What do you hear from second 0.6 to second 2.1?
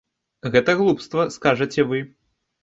глупства, скажаце вы.